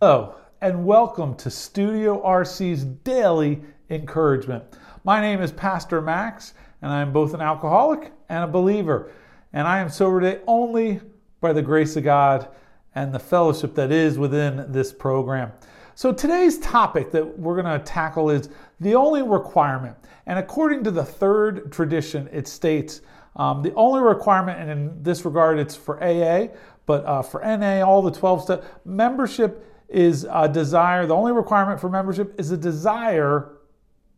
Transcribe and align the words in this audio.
Hello, 0.00 0.36
and 0.60 0.86
welcome 0.86 1.34
to 1.34 1.50
Studio 1.50 2.22
RC's 2.24 2.84
Daily 2.84 3.60
Encouragement. 3.90 4.62
My 5.02 5.20
name 5.20 5.42
is 5.42 5.50
Pastor 5.50 6.00
Max, 6.00 6.54
and 6.82 6.92
I 6.92 7.00
am 7.00 7.12
both 7.12 7.34
an 7.34 7.40
alcoholic 7.40 8.12
and 8.28 8.44
a 8.44 8.46
believer. 8.46 9.10
And 9.52 9.66
I 9.66 9.80
am 9.80 9.88
sober 9.88 10.20
today 10.20 10.40
only 10.46 11.00
by 11.40 11.52
the 11.52 11.62
grace 11.62 11.96
of 11.96 12.04
God 12.04 12.46
and 12.94 13.12
the 13.12 13.18
fellowship 13.18 13.74
that 13.74 13.90
is 13.90 14.18
within 14.18 14.70
this 14.70 14.92
program. 14.92 15.50
So 15.96 16.12
today's 16.12 16.60
topic 16.60 17.10
that 17.10 17.36
we're 17.36 17.60
going 17.60 17.76
to 17.80 17.84
tackle 17.84 18.30
is 18.30 18.50
the 18.78 18.94
only 18.94 19.22
requirement. 19.22 19.96
And 20.26 20.38
according 20.38 20.84
to 20.84 20.92
the 20.92 21.04
third 21.04 21.72
tradition, 21.72 22.28
it 22.30 22.46
states 22.46 23.00
um, 23.34 23.62
the 23.62 23.74
only 23.74 24.00
requirement, 24.00 24.60
and 24.60 24.70
in 24.70 25.02
this 25.02 25.24
regard, 25.24 25.58
it's 25.58 25.74
for 25.74 26.00
AA, 26.00 26.54
but 26.86 27.04
uh, 27.04 27.20
for 27.20 27.40
NA, 27.40 27.84
all 27.84 28.00
the 28.00 28.12
12 28.12 28.42
step 28.44 28.64
membership 28.84 29.64
is 29.88 30.26
a 30.30 30.48
desire. 30.48 31.06
The 31.06 31.14
only 31.14 31.32
requirement 31.32 31.80
for 31.80 31.88
membership 31.88 32.38
is 32.38 32.50
a 32.50 32.56
desire 32.56 33.52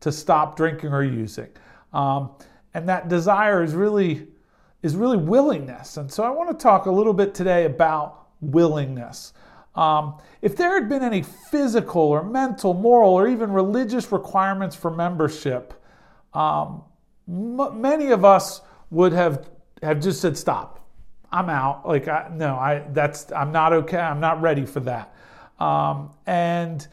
to 0.00 0.10
stop 0.10 0.56
drinking 0.56 0.92
or 0.92 1.04
using, 1.04 1.48
um, 1.92 2.30
and 2.74 2.88
that 2.88 3.08
desire 3.08 3.62
is 3.62 3.74
really 3.74 4.26
is 4.82 4.96
really 4.96 5.16
willingness. 5.16 5.96
And 5.96 6.10
so 6.10 6.24
I 6.24 6.30
want 6.30 6.48
to 6.50 6.62
talk 6.62 6.86
a 6.86 6.90
little 6.90 7.12
bit 7.12 7.34
today 7.34 7.66
about 7.66 8.28
willingness. 8.40 9.34
Um, 9.74 10.18
if 10.42 10.56
there 10.56 10.74
had 10.74 10.88
been 10.88 11.02
any 11.02 11.22
physical 11.22 12.02
or 12.02 12.24
mental, 12.24 12.74
moral, 12.74 13.12
or 13.12 13.28
even 13.28 13.52
religious 13.52 14.10
requirements 14.10 14.74
for 14.74 14.90
membership, 14.90 15.74
um, 16.34 16.82
m- 17.28 17.80
many 17.80 18.10
of 18.10 18.24
us 18.24 18.62
would 18.90 19.12
have 19.12 19.48
have 19.82 20.00
just 20.00 20.20
said, 20.20 20.36
"Stop, 20.36 20.80
I'm 21.30 21.48
out." 21.48 21.86
Like, 21.86 22.08
I, 22.08 22.30
no, 22.32 22.56
I 22.56 22.84
that's 22.92 23.30
I'm 23.32 23.52
not 23.52 23.72
okay. 23.72 23.98
I'm 23.98 24.20
not 24.20 24.40
ready 24.42 24.66
for 24.66 24.80
that. 24.80 25.14
Um, 25.60 26.10
and 26.26 26.86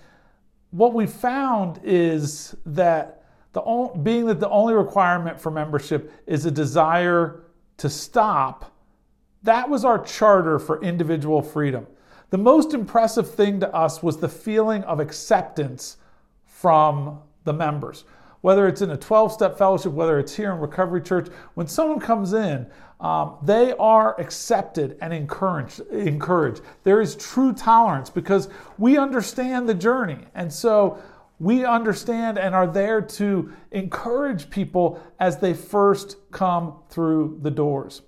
what 0.71 0.93
we 0.93 1.07
found 1.07 1.79
is 1.83 2.55
that 2.65 3.23
the 3.53 3.91
being 4.03 4.25
that 4.25 4.39
the 4.39 4.49
only 4.49 4.73
requirement 4.73 5.39
for 5.39 5.49
membership 5.49 6.11
is 6.27 6.45
a 6.45 6.51
desire 6.51 7.43
to 7.77 7.89
stop, 7.89 8.71
that 9.43 9.69
was 9.69 9.85
our 9.85 10.03
charter 10.03 10.59
for 10.59 10.83
individual 10.83 11.41
freedom. 11.41 11.87
The 12.29 12.37
most 12.37 12.73
impressive 12.73 13.33
thing 13.33 13.61
to 13.61 13.73
us 13.73 14.03
was 14.03 14.17
the 14.17 14.27
feeling 14.27 14.83
of 14.83 14.99
acceptance 14.99 15.97
from 16.45 17.19
the 17.45 17.53
members. 17.53 18.03
Whether 18.41 18.67
it's 18.67 18.81
in 18.81 18.91
a 18.91 18.97
12 18.97 19.31
step 19.31 19.57
fellowship, 19.57 19.91
whether 19.91 20.19
it's 20.19 20.35
here 20.35 20.51
in 20.51 20.59
Recovery 20.59 21.01
Church, 21.01 21.27
when 21.55 21.67
someone 21.67 21.99
comes 21.99 22.33
in, 22.33 22.67
um, 22.99 23.37
they 23.43 23.73
are 23.73 24.19
accepted 24.19 24.97
and 25.01 25.13
encouraged, 25.13 25.81
encouraged. 25.91 26.61
There 26.83 27.01
is 27.01 27.15
true 27.15 27.53
tolerance 27.53 28.09
because 28.09 28.49
we 28.77 28.97
understand 28.97 29.69
the 29.69 29.73
journey. 29.73 30.19
And 30.33 30.51
so 30.51 31.01
we 31.39 31.65
understand 31.65 32.39
and 32.39 32.55
are 32.55 32.65
there 32.65 33.01
to 33.01 33.51
encourage 33.71 34.49
people 34.49 35.01
as 35.19 35.37
they 35.37 35.53
first 35.53 36.17
come 36.31 36.79
through 36.89 37.39
the 37.43 37.51
doors. 37.51 38.01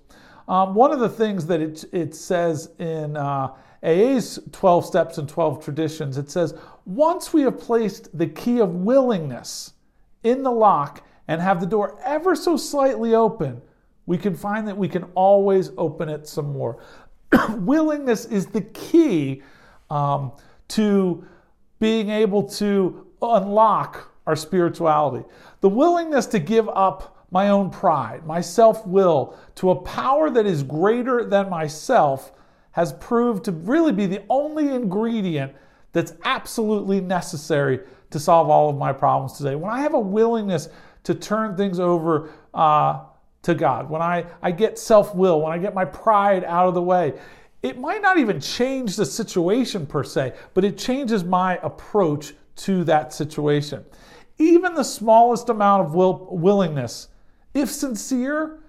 Um, 0.48 0.74
one 0.74 0.90
of 0.90 0.98
the 0.98 1.08
things 1.08 1.46
that 1.46 1.60
it, 1.60 1.84
it 1.92 2.14
says 2.14 2.70
in 2.80 3.16
uh, 3.16 3.54
AA's 3.84 4.40
12 4.50 4.84
steps 4.84 5.18
and 5.18 5.28
12 5.28 5.64
traditions, 5.64 6.18
it 6.18 6.28
says, 6.28 6.54
once 6.84 7.32
we 7.32 7.42
have 7.42 7.58
placed 7.60 8.16
the 8.18 8.26
key 8.26 8.58
of 8.58 8.74
willingness 8.74 9.74
in 10.22 10.42
the 10.42 10.50
lock 10.50 11.04
and 11.28 11.40
have 11.40 11.60
the 11.60 11.66
door 11.66 11.98
ever 12.04 12.34
so 12.34 12.56
slightly 12.56 13.14
open, 13.14 13.60
we 14.06 14.18
can 14.18 14.34
find 14.34 14.66
that 14.66 14.76
we 14.76 14.88
can 14.88 15.04
always 15.14 15.70
open 15.78 16.08
it 16.08 16.26
some 16.26 16.52
more. 16.52 16.82
Willingness 17.50 18.24
is 18.24 18.46
the 18.46 18.62
key 18.62 19.42
um, 19.88 20.32
to 20.68 21.24
being 21.78 22.10
able 22.10 22.42
to 22.42 23.06
unlock 23.22 24.12
our 24.26 24.36
spirituality. 24.36 25.24
The 25.60 25.68
willingness 25.68 26.26
to 26.26 26.38
give 26.38 26.68
up 26.68 27.26
my 27.30 27.48
own 27.48 27.70
pride, 27.70 28.26
my 28.26 28.40
self 28.40 28.86
will, 28.86 29.36
to 29.56 29.70
a 29.70 29.76
power 29.76 30.30
that 30.30 30.46
is 30.46 30.62
greater 30.62 31.24
than 31.24 31.48
myself 31.48 32.32
has 32.72 32.92
proved 32.94 33.44
to 33.44 33.52
really 33.52 33.92
be 33.92 34.06
the 34.06 34.22
only 34.28 34.74
ingredient 34.74 35.52
that's 35.92 36.14
absolutely 36.24 37.00
necessary 37.00 37.80
to 38.10 38.20
solve 38.20 38.50
all 38.50 38.68
of 38.68 38.76
my 38.76 38.92
problems 38.92 39.38
today. 39.38 39.54
When 39.54 39.70
I 39.70 39.80
have 39.80 39.94
a 39.94 40.00
willingness 40.00 40.68
to 41.04 41.14
turn 41.14 41.56
things 41.56 41.80
over 41.80 42.30
uh, 42.52 43.04
to 43.42 43.54
God, 43.54 43.88
when 43.88 44.02
I, 44.02 44.26
I 44.42 44.50
get 44.50 44.78
self 44.78 45.14
will, 45.14 45.40
when 45.40 45.52
I 45.52 45.58
get 45.58 45.74
my 45.74 45.84
pride 45.84 46.44
out 46.44 46.68
of 46.68 46.74
the 46.74 46.82
way, 46.82 47.14
it 47.62 47.78
might 47.78 48.02
not 48.02 48.18
even 48.18 48.40
change 48.40 48.96
the 48.96 49.04
situation 49.04 49.86
per 49.86 50.02
se, 50.02 50.34
but 50.54 50.64
it 50.64 50.78
changes 50.78 51.24
my 51.24 51.58
approach 51.62 52.34
to 52.56 52.84
that 52.84 53.12
situation. 53.12 53.84
Even 54.38 54.74
the 54.74 54.82
smallest 54.82 55.50
amount 55.50 55.86
of 55.86 55.94
will, 55.94 56.28
willingness, 56.30 57.08
if 57.52 57.70
sincere, 57.70 58.60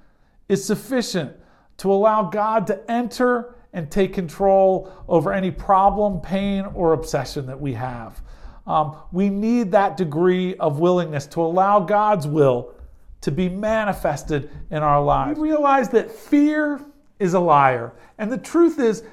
is 0.49 0.63
sufficient 0.63 1.33
to 1.77 1.91
allow 1.91 2.23
God 2.23 2.67
to 2.67 2.91
enter 2.91 3.55
and 3.73 3.89
take 3.89 4.13
control 4.13 4.91
over 5.07 5.31
any 5.31 5.49
problem, 5.49 6.19
pain, 6.19 6.65
or 6.73 6.91
obsession 6.91 7.45
that 7.45 7.59
we 7.59 7.73
have. 7.73 8.21
Um, 8.67 8.95
we 9.11 9.29
need 9.29 9.71
that 9.71 9.97
degree 9.97 10.55
of 10.55 10.79
willingness 10.79 11.25
to 11.27 11.41
allow 11.41 11.79
God's 11.79 12.27
will 12.27 12.73
to 13.21 13.31
be 13.31 13.49
manifested 13.49 14.49
in 14.69 14.77
our 14.83 15.01
lives. 15.03 15.39
We 15.39 15.49
realize 15.49 15.89
that 15.89 16.11
fear 16.11 16.81
is 17.19 17.33
a 17.33 17.39
liar. 17.39 17.93
And 18.17 18.31
the 18.31 18.37
truth 18.37 18.79
is, 18.79 19.03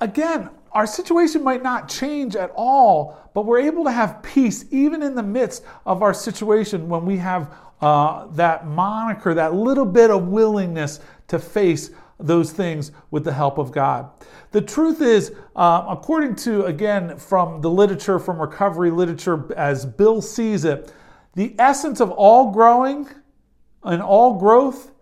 again, 0.00 0.50
our 0.72 0.86
situation 0.86 1.42
might 1.42 1.62
not 1.62 1.88
change 1.88 2.36
at 2.36 2.50
all, 2.54 3.16
but 3.32 3.46
we're 3.46 3.60
able 3.60 3.84
to 3.84 3.92
have 3.92 4.22
peace 4.22 4.64
even 4.70 5.02
in 5.02 5.14
the 5.14 5.22
midst 5.22 5.64
of 5.86 6.02
our 6.02 6.12
situation 6.12 6.88
when 6.88 7.06
we 7.06 7.16
have 7.18 7.54
uh, 7.80 8.26
that 8.32 8.66
moniker, 8.66 9.34
that 9.34 9.54
little 9.54 9.86
bit 9.86 10.10
of 10.10 10.28
willingness 10.28 11.00
to 11.28 11.38
face 11.38 11.90
those 12.18 12.52
things 12.52 12.92
with 13.10 13.24
the 13.24 13.32
help 13.32 13.58
of 13.58 13.72
God. 13.72 14.10
The 14.52 14.60
truth 14.60 15.02
is, 15.02 15.32
uh, 15.56 15.84
according 15.88 16.36
to, 16.36 16.64
again, 16.64 17.16
from 17.18 17.60
the 17.60 17.70
literature, 17.70 18.18
from 18.18 18.40
recovery 18.40 18.90
literature, 18.90 19.52
as 19.56 19.84
Bill 19.84 20.22
sees 20.22 20.64
it, 20.64 20.92
the 21.34 21.54
essence 21.58 22.00
of 22.00 22.10
all 22.12 22.52
growing 22.52 23.08
and 23.82 24.00
all 24.00 24.38
growth 24.38 24.92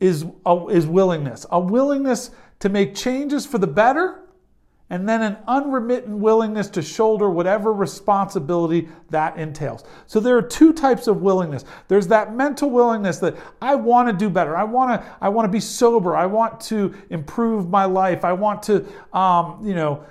is, 0.00 0.24
a, 0.46 0.66
is 0.68 0.86
willingness. 0.86 1.46
A 1.50 1.60
willingness 1.60 2.30
to 2.60 2.68
make 2.68 2.94
changes 2.94 3.44
for 3.46 3.58
the 3.58 3.66
better 3.66 4.21
and 4.92 5.08
then 5.08 5.22
an 5.22 5.38
unremittent 5.48 6.18
willingness 6.18 6.68
to 6.68 6.82
shoulder 6.82 7.30
whatever 7.30 7.72
responsibility 7.72 8.90
that 9.08 9.34
entails. 9.38 9.84
So 10.06 10.20
there 10.20 10.36
are 10.36 10.42
two 10.42 10.74
types 10.74 11.06
of 11.06 11.22
willingness. 11.22 11.64
There's 11.88 12.06
that 12.08 12.34
mental 12.34 12.68
willingness 12.68 13.16
that 13.20 13.34
I 13.62 13.74
want 13.74 14.10
to 14.10 14.12
do 14.12 14.28
better. 14.28 14.54
I 14.54 14.64
want 14.64 15.00
to 15.00 15.16
I 15.22 15.30
want 15.30 15.46
to 15.48 15.50
be 15.50 15.60
sober. 15.60 16.14
I 16.14 16.26
want 16.26 16.60
to 16.62 16.94
improve 17.08 17.70
my 17.70 17.86
life. 17.86 18.22
I 18.22 18.34
want 18.34 18.62
to 18.64 18.84
um, 19.16 19.60
you 19.64 19.74
know 19.74 20.04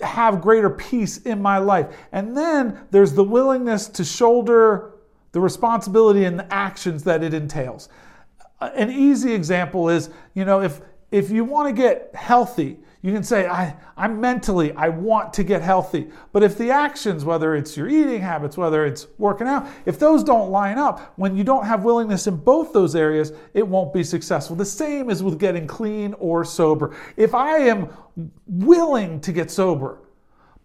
have 0.00 0.40
greater 0.40 0.70
peace 0.70 1.18
in 1.18 1.42
my 1.42 1.58
life. 1.58 1.94
And 2.12 2.34
then 2.34 2.80
there's 2.90 3.12
the 3.12 3.24
willingness 3.24 3.86
to 3.88 4.02
shoulder 4.02 4.94
the 5.32 5.40
responsibility 5.40 6.24
and 6.24 6.38
the 6.38 6.50
actions 6.50 7.04
that 7.04 7.22
it 7.22 7.34
entails. 7.34 7.90
An 8.62 8.90
easy 8.90 9.34
example 9.34 9.90
is, 9.90 10.08
you 10.32 10.46
know, 10.46 10.62
if 10.62 10.80
if 11.10 11.30
you 11.30 11.44
want 11.44 11.68
to 11.68 11.82
get 11.82 12.14
healthy, 12.14 12.78
you 13.02 13.12
can 13.12 13.24
say, 13.24 13.48
I, 13.48 13.74
I'm 13.96 14.20
mentally, 14.20 14.72
I 14.74 14.88
want 14.88 15.32
to 15.34 15.42
get 15.42 15.60
healthy. 15.60 16.08
But 16.32 16.44
if 16.44 16.56
the 16.56 16.70
actions, 16.70 17.24
whether 17.24 17.56
it's 17.56 17.76
your 17.76 17.88
eating 17.88 18.20
habits, 18.20 18.56
whether 18.56 18.86
it's 18.86 19.08
working 19.18 19.48
out, 19.48 19.66
if 19.86 19.98
those 19.98 20.22
don't 20.22 20.50
line 20.50 20.78
up, 20.78 21.12
when 21.16 21.36
you 21.36 21.42
don't 21.42 21.66
have 21.66 21.82
willingness 21.82 22.28
in 22.28 22.36
both 22.36 22.72
those 22.72 22.94
areas, 22.94 23.32
it 23.54 23.66
won't 23.66 23.92
be 23.92 24.04
successful. 24.04 24.54
The 24.54 24.64
same 24.64 25.10
is 25.10 25.20
with 25.20 25.40
getting 25.40 25.66
clean 25.66 26.14
or 26.14 26.44
sober. 26.44 26.94
If 27.16 27.34
I 27.34 27.58
am 27.58 27.88
willing 28.46 29.20
to 29.22 29.32
get 29.32 29.50
sober, 29.50 29.98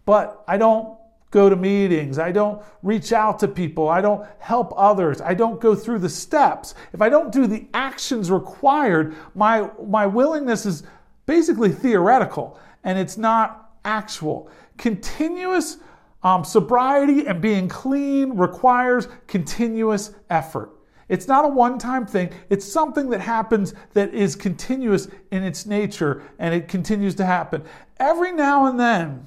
but 0.06 0.44
I 0.46 0.58
don't 0.58 0.96
go 1.30 1.50
to 1.50 1.56
meetings, 1.56 2.20
I 2.20 2.30
don't 2.30 2.62
reach 2.82 3.12
out 3.12 3.40
to 3.40 3.48
people, 3.48 3.88
I 3.88 4.00
don't 4.00 4.26
help 4.38 4.72
others, 4.76 5.20
I 5.20 5.34
don't 5.34 5.60
go 5.60 5.74
through 5.74 5.98
the 5.98 6.08
steps, 6.08 6.74
if 6.94 7.02
I 7.02 7.10
don't 7.10 7.30
do 7.30 7.46
the 7.46 7.66
actions 7.74 8.30
required, 8.30 9.14
my, 9.34 9.68
my 9.86 10.06
willingness 10.06 10.64
is 10.64 10.84
basically 11.28 11.70
theoretical 11.70 12.58
and 12.84 12.98
it's 12.98 13.18
not 13.18 13.74
actual. 13.84 14.50
Continuous 14.78 15.76
um, 16.22 16.42
sobriety 16.42 17.26
and 17.26 17.40
being 17.40 17.68
clean 17.68 18.36
requires 18.36 19.08
continuous 19.26 20.14
effort. 20.30 20.70
It's 21.08 21.28
not 21.28 21.44
a 21.44 21.48
one 21.48 21.78
time 21.78 22.06
thing, 22.06 22.30
it's 22.48 22.64
something 22.64 23.10
that 23.10 23.20
happens 23.20 23.74
that 23.92 24.12
is 24.14 24.34
continuous 24.34 25.08
in 25.30 25.44
its 25.44 25.66
nature 25.66 26.22
and 26.38 26.54
it 26.54 26.66
continues 26.66 27.14
to 27.16 27.26
happen. 27.26 27.62
Every 27.98 28.32
now 28.32 28.66
and 28.66 28.80
then, 28.80 29.26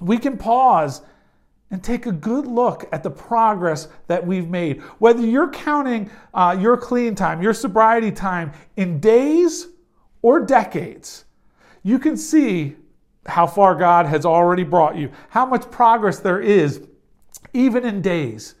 we 0.00 0.18
can 0.18 0.38
pause 0.38 1.02
and 1.70 1.82
take 1.82 2.06
a 2.06 2.12
good 2.12 2.46
look 2.46 2.88
at 2.92 3.02
the 3.02 3.10
progress 3.10 3.88
that 4.06 4.26
we've 4.26 4.48
made. 4.48 4.80
Whether 5.00 5.26
you're 5.26 5.50
counting 5.50 6.10
uh, 6.32 6.56
your 6.58 6.78
clean 6.78 7.14
time, 7.14 7.42
your 7.42 7.54
sobriety 7.54 8.10
time 8.10 8.52
in 8.76 9.00
days 9.00 9.68
or 10.26 10.40
decades, 10.40 11.24
you 11.84 12.00
can 12.00 12.16
see 12.16 12.74
how 13.26 13.46
far 13.46 13.76
God 13.76 14.06
has 14.06 14.26
already 14.26 14.64
brought 14.64 14.96
you, 14.96 15.08
how 15.28 15.46
much 15.46 15.70
progress 15.70 16.18
there 16.18 16.40
is, 16.40 16.84
even 17.52 17.84
in 17.84 18.02
days. 18.02 18.56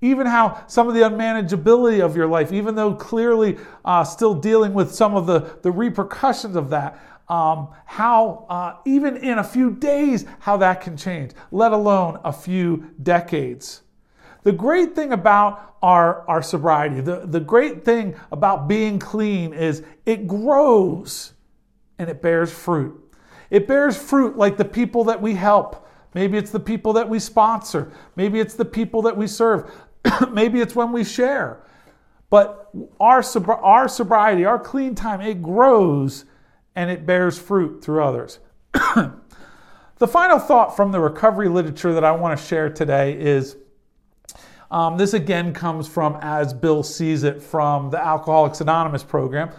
Even 0.00 0.26
how 0.26 0.64
some 0.66 0.88
of 0.88 0.94
the 0.94 1.00
unmanageability 1.00 2.02
of 2.02 2.16
your 2.16 2.26
life, 2.26 2.54
even 2.54 2.74
though 2.74 2.94
clearly 2.94 3.58
uh, 3.84 4.02
still 4.02 4.32
dealing 4.32 4.72
with 4.72 4.94
some 4.94 5.14
of 5.14 5.26
the, 5.26 5.40
the 5.60 5.70
repercussions 5.70 6.56
of 6.56 6.70
that, 6.70 6.98
um, 7.28 7.68
how 7.84 8.46
uh, 8.48 8.76
even 8.86 9.18
in 9.18 9.40
a 9.40 9.44
few 9.44 9.72
days, 9.72 10.24
how 10.38 10.56
that 10.56 10.80
can 10.80 10.96
change, 10.96 11.32
let 11.50 11.72
alone 11.72 12.18
a 12.24 12.32
few 12.32 12.94
decades. 13.02 13.82
The 14.42 14.52
great 14.52 14.94
thing 14.94 15.12
about 15.12 15.76
our, 15.82 16.28
our 16.28 16.42
sobriety, 16.42 17.00
the, 17.00 17.26
the 17.26 17.40
great 17.40 17.84
thing 17.84 18.14
about 18.32 18.68
being 18.68 18.98
clean 18.98 19.52
is 19.52 19.82
it 20.06 20.26
grows 20.26 21.34
and 21.98 22.08
it 22.08 22.22
bears 22.22 22.52
fruit. 22.52 22.96
It 23.50 23.66
bears 23.66 23.96
fruit 23.96 24.36
like 24.36 24.56
the 24.56 24.64
people 24.64 25.04
that 25.04 25.20
we 25.20 25.34
help. 25.34 25.88
Maybe 26.14 26.38
it's 26.38 26.50
the 26.50 26.60
people 26.60 26.92
that 26.94 27.08
we 27.08 27.18
sponsor. 27.18 27.92
Maybe 28.16 28.40
it's 28.40 28.54
the 28.54 28.64
people 28.64 29.02
that 29.02 29.16
we 29.16 29.26
serve. 29.26 29.70
Maybe 30.30 30.60
it's 30.60 30.74
when 30.74 30.92
we 30.92 31.04
share. 31.04 31.62
But 32.30 32.70
our, 33.00 33.22
our 33.48 33.88
sobriety, 33.88 34.44
our 34.44 34.58
clean 34.58 34.94
time, 34.94 35.20
it 35.20 35.42
grows 35.42 36.24
and 36.76 36.90
it 36.90 37.04
bears 37.04 37.38
fruit 37.38 37.82
through 37.82 38.02
others. 38.04 38.38
the 38.72 40.06
final 40.06 40.38
thought 40.38 40.76
from 40.76 40.92
the 40.92 41.00
recovery 41.00 41.48
literature 41.48 41.92
that 41.92 42.04
I 42.04 42.12
want 42.12 42.38
to 42.38 42.44
share 42.44 42.70
today 42.70 43.20
is 43.20 43.56
um, 44.70 44.96
this 44.96 45.14
again 45.14 45.52
comes 45.52 45.88
from 45.88 46.16
As 46.20 46.54
Bill 46.54 46.82
Sees 46.82 47.24
It 47.24 47.42
from 47.42 47.90
the 47.90 48.02
Alcoholics 48.02 48.60
Anonymous 48.60 49.02
program. 49.02 49.50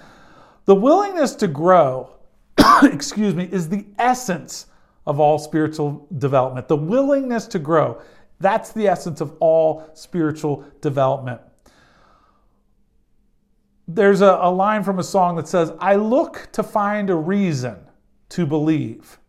The 0.65 0.75
willingness 0.75 1.35
to 1.35 1.47
grow, 1.47 2.15
excuse 2.83 3.35
me, 3.35 3.49
is 3.51 3.67
the 3.67 3.85
essence 3.99 4.67
of 5.05 5.19
all 5.19 5.37
spiritual 5.37 6.07
development. 6.17 6.67
The 6.67 6.77
willingness 6.77 7.47
to 7.47 7.59
grow, 7.59 8.01
that's 8.39 8.71
the 8.71 8.87
essence 8.87 9.19
of 9.19 9.35
all 9.39 9.89
spiritual 9.93 10.65
development. 10.79 11.41
There's 13.87 14.21
a, 14.21 14.39
a 14.41 14.49
line 14.49 14.83
from 14.83 14.99
a 14.99 15.03
song 15.03 15.35
that 15.35 15.47
says, 15.47 15.73
I 15.79 15.95
look 15.95 16.47
to 16.53 16.63
find 16.63 17.09
a 17.09 17.15
reason 17.15 17.75
to 18.29 18.45
believe. 18.45 19.19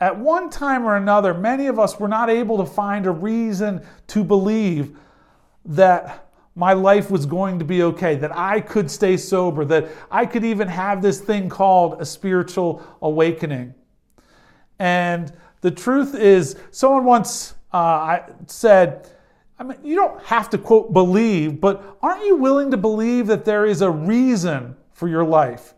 At 0.00 0.18
one 0.18 0.50
time 0.50 0.84
or 0.84 0.96
another, 0.96 1.32
many 1.32 1.68
of 1.68 1.78
us 1.78 2.00
were 2.00 2.08
not 2.08 2.28
able 2.28 2.58
to 2.58 2.66
find 2.66 3.06
a 3.06 3.12
reason 3.12 3.86
to 4.08 4.24
believe 4.24 4.96
that 5.64 6.28
my 6.54 6.74
life 6.74 7.10
was 7.10 7.24
going 7.24 7.58
to 7.58 7.64
be 7.64 7.82
okay, 7.82 8.16
that 8.16 8.36
I 8.36 8.60
could 8.60 8.90
stay 8.90 9.16
sober, 9.16 9.64
that 9.64 9.88
I 10.10 10.26
could 10.26 10.44
even 10.44 10.68
have 10.68 11.00
this 11.00 11.20
thing 11.20 11.48
called 11.48 12.00
a 12.00 12.04
spiritual 12.04 12.82
awakening. 13.00 13.74
And 14.78 15.32
the 15.62 15.70
truth 15.70 16.14
is, 16.14 16.56
someone 16.70 17.04
once 17.04 17.54
uh, 17.72 18.20
said, 18.46 19.08
I 19.58 19.64
mean, 19.64 19.78
you 19.82 19.94
don't 19.94 20.20
have 20.24 20.50
to 20.50 20.58
quote 20.58 20.92
believe, 20.92 21.60
but 21.60 21.96
aren't 22.02 22.26
you 22.26 22.36
willing 22.36 22.70
to 22.72 22.76
believe 22.76 23.28
that 23.28 23.44
there 23.44 23.64
is 23.64 23.80
a 23.80 23.90
reason 23.90 24.76
for 24.92 25.08
your 25.08 25.24
life? 25.24 25.74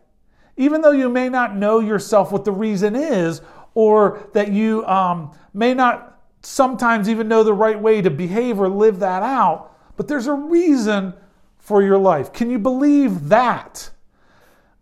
Even 0.57 0.81
though 0.81 0.93
you 0.93 1.09
may 1.09 1.29
not 1.29 1.55
know 1.55 1.81
yourself 1.81 2.33
what 2.33 2.45
the 2.45 2.53
reason 2.53 2.97
is, 2.97 3.43
or 3.75 4.29
that 4.33 4.53
you 4.53 4.87
um, 4.87 5.37
may 5.53 5.75
not 5.75 6.19
sometimes 6.43 7.09
even 7.09 7.29
know 7.29 7.43
the 7.43 7.53
right 7.53 7.79
way 7.79 8.01
to 8.01 8.11
behave 8.11 8.61
or 8.61 8.69
live 8.69 9.01
that 9.01 9.23
out, 9.23 9.74
but 9.97 10.09
there's 10.09 10.27
a 10.27 10.35
reason 10.35 11.15
for 11.59 11.83
your 11.83 11.99
life. 11.99 12.33
Can 12.33 12.51
you 12.51 12.59
believe 12.59 13.29
that? 13.29 13.91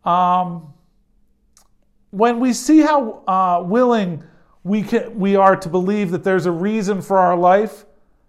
Um, 0.05 0.73
when 2.11 2.41
we 2.41 2.53
see 2.53 2.81
how 2.81 3.23
uh, 3.27 3.63
willing 3.65 4.25
we, 4.65 4.83
can, 4.83 5.19
we 5.19 5.37
are 5.37 5.57
to 5.57 5.69
believe 5.69 6.11
that 6.11 6.25
there's 6.25 6.47
a 6.47 6.53
reason 6.53 7.01
for 7.03 7.19
our 7.19 7.37
life, 7.37 7.85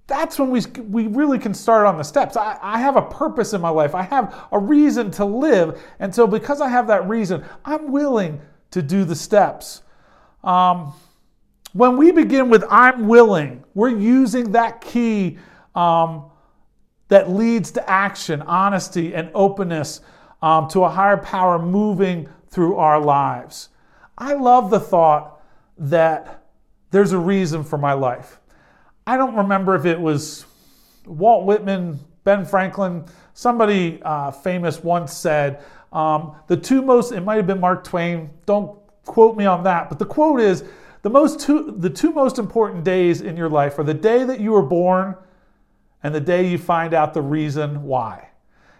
that's 0.07 0.37
when 0.37 0.51
we, 0.51 0.61
we 0.89 1.07
really 1.07 1.39
can 1.39 1.53
start 1.53 1.85
on 1.85 1.97
the 1.97 2.03
steps. 2.03 2.35
I, 2.35 2.57
I 2.61 2.79
have 2.79 2.95
a 2.95 3.01
purpose 3.01 3.53
in 3.53 3.61
my 3.61 3.69
life, 3.69 3.95
I 3.95 4.03
have 4.03 4.47
a 4.51 4.59
reason 4.59 5.11
to 5.11 5.25
live. 5.25 5.81
And 5.99 6.13
so, 6.13 6.27
because 6.27 6.61
I 6.61 6.69
have 6.69 6.87
that 6.87 7.07
reason, 7.07 7.43
I'm 7.65 7.91
willing 7.91 8.41
to 8.71 8.81
do 8.81 9.05
the 9.05 9.15
steps. 9.15 9.81
Um, 10.43 10.93
when 11.73 11.97
we 11.97 12.11
begin 12.11 12.49
with 12.49 12.63
I'm 12.69 13.07
willing, 13.07 13.63
we're 13.73 13.97
using 13.97 14.51
that 14.51 14.81
key 14.81 15.37
um, 15.73 16.29
that 17.13 17.29
leads 17.29 17.69
to 17.69 17.87
action, 17.87 18.41
honesty, 18.41 19.13
and 19.13 19.29
openness 19.35 20.01
um, 20.41 20.67
to 20.67 20.83
a 20.83 20.89
higher 20.89 21.15
power 21.15 21.59
moving 21.59 22.27
through 22.49 22.75
our 22.77 22.99
lives. 22.99 23.69
I 24.17 24.33
love 24.33 24.71
the 24.71 24.79
thought 24.79 25.39
that 25.77 26.43
there's 26.89 27.11
a 27.11 27.19
reason 27.19 27.63
for 27.63 27.77
my 27.77 27.93
life. 27.93 28.39
I 29.05 29.17
don't 29.17 29.35
remember 29.35 29.75
if 29.75 29.85
it 29.85 30.01
was 30.01 30.47
Walt 31.05 31.45
Whitman, 31.45 31.99
Ben 32.23 32.45
Franklin, 32.45 33.05
somebody 33.35 34.01
uh, 34.01 34.31
famous 34.31 34.83
once 34.83 35.13
said, 35.13 35.61
um, 35.91 36.35
the 36.47 36.57
two 36.57 36.81
most, 36.81 37.11
it 37.11 37.21
might 37.21 37.35
have 37.35 37.45
been 37.45 37.59
Mark 37.59 37.83
Twain, 37.83 38.31
don't 38.47 38.75
quote 39.05 39.37
me 39.37 39.45
on 39.45 39.63
that, 39.65 39.87
but 39.87 39.99
the 39.99 40.05
quote 40.05 40.41
is, 40.41 40.63
the, 41.03 41.11
most 41.11 41.39
two, 41.39 41.75
the 41.77 41.91
two 41.91 42.11
most 42.11 42.39
important 42.39 42.83
days 42.83 43.21
in 43.21 43.37
your 43.37 43.49
life 43.49 43.77
are 43.77 43.83
the 43.83 43.93
day 43.93 44.23
that 44.23 44.39
you 44.39 44.53
were 44.53 44.63
born 44.63 45.15
and 46.03 46.13
the 46.13 46.21
day 46.21 46.47
you 46.47 46.57
find 46.57 46.93
out 46.93 47.13
the 47.13 47.21
reason 47.21 47.83
why. 47.83 48.29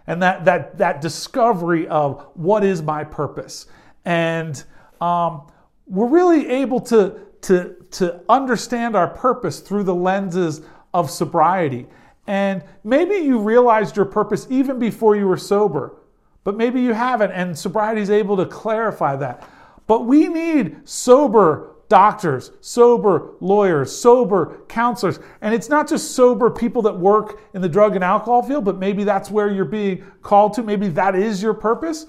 And 0.06 0.22
that, 0.22 0.44
that, 0.44 0.78
that 0.78 1.00
discovery 1.00 1.88
of 1.88 2.26
what 2.34 2.62
is 2.62 2.82
my 2.82 3.04
purpose. 3.04 3.66
And 4.04 4.62
um, 5.00 5.50
we're 5.86 6.08
really 6.08 6.48
able 6.48 6.80
to, 6.82 7.20
to, 7.42 7.74
to 7.92 8.20
understand 8.28 8.94
our 8.94 9.08
purpose 9.08 9.60
through 9.60 9.84
the 9.84 9.94
lenses 9.94 10.60
of 10.92 11.10
sobriety. 11.10 11.86
And 12.26 12.62
maybe 12.84 13.16
you 13.16 13.38
realized 13.38 13.96
your 13.96 14.06
purpose 14.06 14.46
even 14.50 14.78
before 14.78 15.16
you 15.16 15.26
were 15.26 15.36
sober, 15.38 15.96
but 16.42 16.56
maybe 16.56 16.80
you 16.80 16.92
haven't, 16.92 17.32
and 17.32 17.58
sobriety 17.58 18.02
is 18.02 18.10
able 18.10 18.36
to 18.36 18.46
clarify 18.46 19.16
that. 19.16 19.48
But 19.86 20.06
we 20.06 20.28
need 20.28 20.88
sober 20.88 21.73
doctors, 21.94 22.50
sober 22.60 23.34
lawyers, 23.38 23.96
sober 23.96 24.62
counselors. 24.66 25.20
And 25.42 25.54
it's 25.54 25.68
not 25.68 25.88
just 25.88 26.10
sober 26.16 26.50
people 26.50 26.82
that 26.82 26.98
work 26.98 27.40
in 27.54 27.62
the 27.62 27.68
drug 27.68 27.94
and 27.94 28.02
alcohol 28.02 28.42
field, 28.42 28.64
but 28.64 28.78
maybe 28.78 29.04
that's 29.04 29.30
where 29.30 29.48
you're 29.48 29.64
being 29.64 30.04
called 30.20 30.54
to. 30.54 30.64
Maybe 30.64 30.88
that 30.88 31.14
is 31.14 31.40
your 31.40 31.54
purpose. 31.54 32.06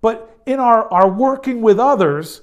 But 0.00 0.40
in 0.46 0.58
our, 0.58 0.92
our 0.92 1.08
working 1.08 1.62
with 1.62 1.78
others, 1.78 2.40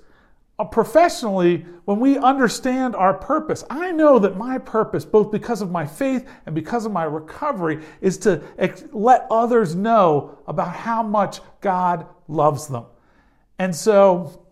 uh, 0.58 0.64
professionally, 0.64 1.66
when 1.84 2.00
we 2.00 2.18
understand 2.18 2.96
our 2.96 3.14
purpose, 3.14 3.66
I 3.70 3.92
know 3.92 4.18
that 4.20 4.38
my 4.38 4.58
purpose, 4.58 5.04
both 5.04 5.34
because 5.34 5.62
of 5.62 5.70
my 5.70 5.86
faith 5.86 6.26
and 6.46 6.56
because 6.56 6.86
of 6.86 6.94
my 6.94 7.04
recovery, 7.04 7.84
is 8.00 8.18
to 8.20 8.42
ex- 8.58 8.86
let 8.94 9.28
others 9.30 9.76
know 9.76 10.40
about 10.48 10.74
how 10.74 11.04
much 11.04 11.42
God 11.60 12.08
loves 12.30 12.70
them. 12.70 12.86
And 13.60 13.76
so 13.76 14.46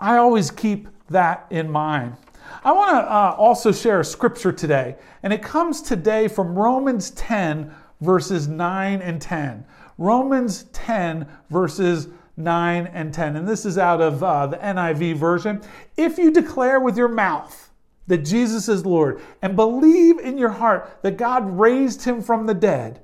I 0.00 0.16
always 0.16 0.50
keep 0.50 0.88
that 1.10 1.46
in 1.50 1.70
mind. 1.70 2.16
I 2.62 2.72
want 2.72 2.90
to 2.90 3.10
uh, 3.10 3.34
also 3.38 3.72
share 3.72 4.00
a 4.00 4.04
scripture 4.04 4.52
today, 4.52 4.96
and 5.22 5.32
it 5.32 5.42
comes 5.42 5.80
today 5.80 6.28
from 6.28 6.58
Romans 6.58 7.10
10, 7.10 7.72
verses 8.00 8.48
9 8.48 9.02
and 9.02 9.20
10. 9.20 9.64
Romans 9.98 10.64
10, 10.72 11.26
verses 11.50 12.08
9 12.36 12.86
and 12.88 13.14
10. 13.14 13.36
And 13.36 13.48
this 13.48 13.64
is 13.64 13.78
out 13.78 14.00
of 14.00 14.22
uh, 14.22 14.46
the 14.46 14.56
NIV 14.56 15.16
version. 15.16 15.62
If 15.96 16.18
you 16.18 16.30
declare 16.30 16.80
with 16.80 16.96
your 16.96 17.08
mouth 17.08 17.70
that 18.06 18.18
Jesus 18.18 18.68
is 18.68 18.84
Lord 18.84 19.20
and 19.40 19.56
believe 19.56 20.18
in 20.18 20.36
your 20.36 20.50
heart 20.50 20.98
that 21.02 21.16
God 21.16 21.58
raised 21.58 22.04
him 22.04 22.20
from 22.20 22.46
the 22.46 22.54
dead, 22.54 23.00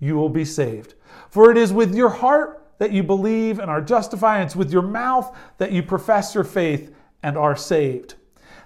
you 0.00 0.16
will 0.16 0.28
be 0.28 0.44
saved. 0.44 0.94
For 1.30 1.50
it 1.50 1.56
is 1.56 1.72
with 1.72 1.94
your 1.94 2.08
heart 2.08 2.66
that 2.78 2.90
you 2.90 3.04
believe 3.04 3.60
and 3.60 3.70
are 3.70 3.80
justified, 3.80 4.38
and 4.38 4.46
it's 4.46 4.56
with 4.56 4.72
your 4.72 4.82
mouth 4.82 5.36
that 5.58 5.70
you 5.70 5.82
profess 5.82 6.34
your 6.34 6.44
faith 6.44 6.92
and 7.22 7.36
are 7.36 7.56
saved. 7.56 8.14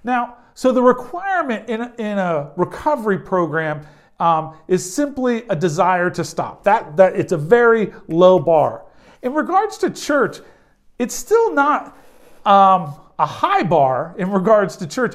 Now, 0.05 0.39
so 0.55 0.73
the 0.73 0.83
requirement 0.83 1.69
in 1.69 1.83
a, 1.83 1.95
in 1.99 2.19
a 2.19 2.53
recovery 2.57 3.19
program 3.19 3.87
um, 4.19 4.57
is 4.69 4.95
simply 4.95 5.45
a 5.49 5.57
desire 5.57 6.09
to 6.11 6.25
stop. 6.25 6.65
That, 6.65 6.97
that 6.97 7.17
it's 7.17 7.33
a 7.33 7.37
very 7.37 7.93
low 8.09 8.39
bar. 8.39 8.85
In 9.23 9.35
regards 9.35 9.77
to 9.79 9.91
church, 9.91 10.39
it's 10.99 11.15
still 11.15 11.53
not 11.53 11.97
um, 12.47 12.95
a 13.19 13.27
high 13.27 13.63
bar 13.63 14.15
in 14.19 14.31
regards 14.31 14.77
to 14.79 14.87
church. 14.87 15.15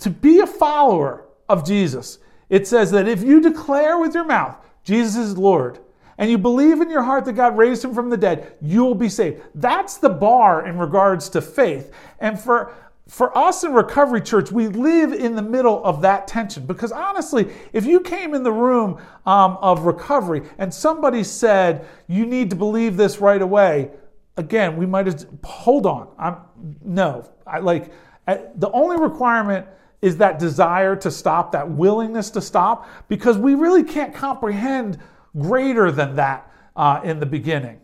To 0.00 0.10
be 0.10 0.40
a 0.40 0.46
follower 0.46 1.24
of 1.48 1.66
Jesus, 1.66 2.18
it 2.48 2.66
says 2.66 2.90
that 2.90 3.08
if 3.08 3.22
you 3.22 3.40
declare 3.40 3.98
with 3.98 4.14
your 4.14 4.24
mouth 4.24 4.56
Jesus 4.84 5.16
is 5.16 5.38
Lord 5.38 5.78
and 6.20 6.30
you 6.30 6.36
believe 6.36 6.82
in 6.82 6.90
your 6.90 7.02
heart 7.02 7.24
that 7.24 7.32
God 7.32 7.56
raised 7.56 7.82
him 7.82 7.94
from 7.94 8.10
the 8.10 8.16
dead, 8.16 8.52
you 8.60 8.84
will 8.84 8.94
be 8.94 9.08
saved. 9.08 9.40
That's 9.54 9.96
the 9.96 10.10
bar 10.10 10.66
in 10.66 10.78
regards 10.78 11.30
to 11.30 11.40
faith. 11.40 11.92
And 12.20 12.38
for 12.38 12.74
for 13.08 13.36
us 13.36 13.64
in 13.64 13.72
Recovery 13.72 14.20
Church, 14.20 14.52
we 14.52 14.68
live 14.68 15.12
in 15.12 15.34
the 15.34 15.42
middle 15.42 15.82
of 15.82 16.00
that 16.02 16.28
tension 16.28 16.64
because 16.64 16.92
honestly, 16.92 17.50
if 17.72 17.84
you 17.84 17.98
came 18.00 18.34
in 18.34 18.44
the 18.44 18.52
room 18.52 19.02
um, 19.26 19.58
of 19.60 19.80
recovery 19.80 20.42
and 20.58 20.72
somebody 20.72 21.24
said, 21.24 21.88
you 22.06 22.24
need 22.24 22.50
to 22.50 22.56
believe 22.56 22.96
this 22.96 23.18
right 23.18 23.42
away, 23.42 23.90
again, 24.36 24.76
we 24.76 24.86
might 24.86 25.06
have, 25.06 25.26
hold 25.42 25.86
on. 25.86 26.06
I'm, 26.20 26.36
no, 26.84 27.28
I 27.48 27.58
like, 27.58 27.90
The 28.26 28.70
only 28.72 28.96
requirement 28.96 29.66
is 30.02 30.16
that 30.18 30.38
desire 30.38 30.94
to 30.94 31.10
stop, 31.10 31.50
that 31.50 31.68
willingness 31.68 32.30
to 32.30 32.40
stop, 32.40 32.88
because 33.08 33.36
we 33.36 33.56
really 33.56 33.82
can't 33.82 34.14
comprehend 34.14 34.98
greater 35.38 35.90
than 35.90 36.16
that 36.16 36.50
uh, 36.76 37.00
in 37.04 37.20
the 37.20 37.26
beginning. 37.26 37.80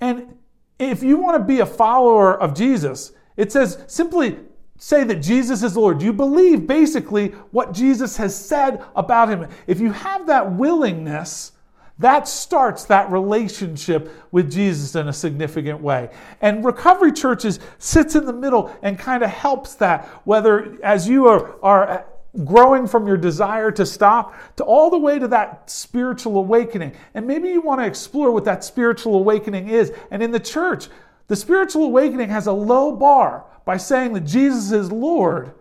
And 0.00 0.36
if 0.78 1.02
you 1.02 1.16
want 1.16 1.38
to 1.38 1.44
be 1.44 1.60
a 1.60 1.66
follower 1.66 2.40
of 2.40 2.54
Jesus, 2.54 3.12
it 3.36 3.52
says 3.52 3.82
simply 3.86 4.38
say 4.78 5.04
that 5.04 5.16
Jesus 5.16 5.62
is 5.62 5.76
Lord. 5.76 6.02
You 6.02 6.12
believe 6.12 6.66
basically 6.66 7.28
what 7.50 7.72
Jesus 7.72 8.16
has 8.18 8.36
said 8.36 8.84
about 8.94 9.28
him. 9.28 9.48
If 9.66 9.80
you 9.80 9.92
have 9.92 10.26
that 10.26 10.52
willingness, 10.52 11.52
that 11.98 12.28
starts 12.28 12.84
that 12.84 13.10
relationship 13.10 14.12
with 14.30 14.52
Jesus 14.52 14.94
in 14.96 15.08
a 15.08 15.12
significant 15.12 15.80
way. 15.80 16.10
And 16.42 16.62
Recovery 16.62 17.12
Churches 17.12 17.58
sits 17.78 18.14
in 18.14 18.26
the 18.26 18.34
middle 18.34 18.76
and 18.82 18.98
kind 18.98 19.22
of 19.22 19.30
helps 19.30 19.76
that, 19.76 20.04
whether 20.24 20.76
as 20.82 21.08
you 21.08 21.26
are, 21.26 21.56
are 21.62 22.06
growing 22.44 22.86
from 22.86 23.06
your 23.06 23.16
desire 23.16 23.70
to 23.72 23.86
stop 23.86 24.34
to 24.56 24.64
all 24.64 24.90
the 24.90 24.98
way 24.98 25.18
to 25.18 25.28
that 25.28 25.70
spiritual 25.70 26.36
awakening. 26.38 26.92
And 27.14 27.26
maybe 27.26 27.48
you 27.48 27.60
want 27.60 27.80
to 27.80 27.86
explore 27.86 28.30
what 28.30 28.44
that 28.44 28.64
spiritual 28.64 29.14
awakening 29.16 29.68
is. 29.68 29.92
And 30.10 30.22
in 30.22 30.30
the 30.30 30.40
church, 30.40 30.88
the 31.28 31.36
spiritual 31.36 31.84
awakening 31.84 32.28
has 32.28 32.46
a 32.46 32.52
low 32.52 32.94
bar 32.94 33.44
by 33.64 33.76
saying 33.76 34.12
that 34.14 34.24
Jesus 34.24 34.72
is 34.72 34.92
Lord 34.92 35.52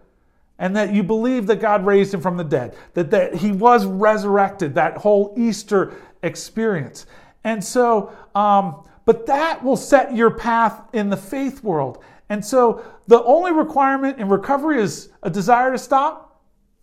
and 0.60 0.76
that 0.76 0.94
you 0.94 1.04
believe 1.04 1.48
that 1.48 1.60
God 1.60 1.86
raised 1.86 2.14
him 2.14 2.22
from 2.22 2.38
the 2.38 2.44
dead, 2.44 2.76
that, 2.94 3.12
that 3.12 3.36
he 3.36 3.52
was 3.52 3.86
resurrected, 3.86 4.76
that 4.76 4.98
whole 4.98 5.34
Easter 5.38 5.94
experience. 6.24 7.06
And 7.44 7.64
so, 7.64 8.16
um, 8.34 8.88
but 9.06 9.26
that 9.28 9.64
will 9.64 9.78
set 9.78 10.16
your 10.16 10.32
path 10.32 10.82
in 10.94 11.10
the 11.10 11.18
faith 11.18 11.64
world. 11.64 12.04
And 12.30 12.44
so 12.44 12.84
the 13.08 13.24
only 13.24 13.52
requirement 13.52 14.20
in 14.20 14.30
recovery 14.30 14.82
is 14.82 15.10
a 15.24 15.30
desire 15.30 15.72
to 15.72 15.78
stop. 15.78 16.25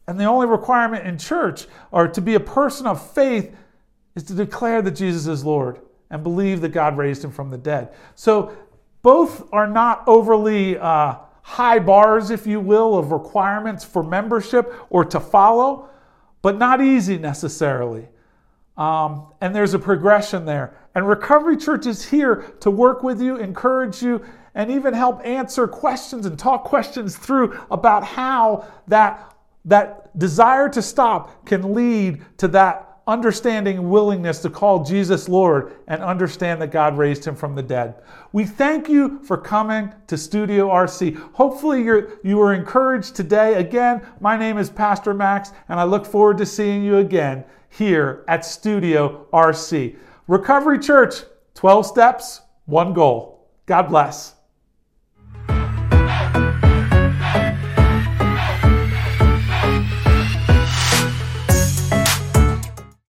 And 0.07 0.19
the 0.19 0.25
only 0.25 0.47
requirement 0.47 1.07
in 1.07 1.19
church 1.19 1.67
or 1.91 2.09
to 2.09 2.21
be 2.21 2.35
a 2.35 2.41
person 2.41 2.87
of 2.87 3.11
faith 3.13 3.55
is 4.15 4.25
to 4.25 4.35
declare 4.35 4.83
that 4.83 4.93
Jesus 4.93 5.27
is 5.27 5.45
Lord 5.45 5.81
and 6.11 6.23
believe 6.23 6.61
that 6.61 6.71
God 6.71 6.97
raised 6.97 7.25
him 7.25 7.31
from 7.31 7.51
the 7.51 7.59
dead. 7.59 7.93
So 8.15 8.57
both 9.03 9.49
are 9.53 9.67
not 9.67 10.05
overly 10.07 10.77
uh, 10.79 11.17
high 11.43 11.79
bars, 11.79 12.31
if 12.31 12.47
you 12.47 12.61
will, 12.61 12.97
of 12.97 13.13
requirements 13.13 13.85
for 13.85 14.03
membership 14.03 14.75
or 14.91 15.05
to 15.07 15.21
follow, 15.21 15.89
but 16.41 16.59
not 16.59 16.81
easy 16.81 17.19
necessarily. 17.19 18.09
Um, 18.77 19.29
and 19.41 19.55
there's 19.55 19.75
a 19.75 19.79
progression 19.79 20.45
there. 20.45 20.77
And 20.95 21.09
Recovery 21.09 21.57
Church 21.57 21.87
is 21.87 22.09
here 22.09 22.55
to 22.61 22.71
work 22.71 23.03
with 23.03 23.21
you, 23.21 23.37
encourage 23.37 24.03
you, 24.03 24.25
and 24.55 24.71
even 24.71 24.93
help 24.93 25.25
answer 25.25 25.67
questions 25.67 26.27
and 26.27 26.39
talk 26.39 26.65
questions 26.65 27.17
through 27.17 27.59
about 27.71 28.05
how 28.05 28.67
that, 28.89 29.32
that 29.65 30.17
desire 30.19 30.69
to 30.69 30.83
stop 30.83 31.47
can 31.47 31.75
lead 31.75 32.23
to 32.39 32.49
that 32.49 32.93
understanding 33.07 33.89
willingness 33.89 34.39
to 34.41 34.51
call 34.51 34.85
Jesus 34.85 35.29
Lord 35.29 35.77
and 35.89 36.03
understand 36.03 36.63
that 36.63 36.71
God 36.71 36.97
raised 36.97 37.25
him 37.25 37.35
from 37.35 37.55
the 37.55 37.63
dead. 37.63 37.97
We 38.33 38.45
thank 38.45 38.89
you 38.89 39.21
for 39.25 39.37
coming 39.37 39.93
to 40.07 40.17
Studio 40.17 40.69
RC. 40.69 41.17
Hopefully 41.33 41.83
you're, 41.83 42.19
you 42.23 42.37
were 42.37 42.55
encouraged 42.55 43.17
today. 43.17 43.55
Again, 43.55 44.07
my 44.21 44.37
name 44.37 44.57
is 44.57 44.71
Pastor 44.71 45.15
Max, 45.15 45.51
and 45.69 45.81
I 45.81 45.85
look 45.85 46.07
forward 46.07 46.39
to 46.39 46.47
seeing 46.47 46.85
you 46.85 46.99
again 46.99 47.45
here 47.69 48.25
at 48.29 48.45
Studio 48.45 49.27
RC. 49.33 49.97
Recovery 50.29 50.79
Church, 50.79 51.23
12 51.55 51.87
steps, 51.87 52.43
one 52.67 52.93
goal. 52.93 53.49
God 53.67 53.89
bless. 53.89 54.35